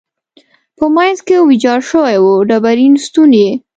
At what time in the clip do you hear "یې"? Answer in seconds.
3.41-3.51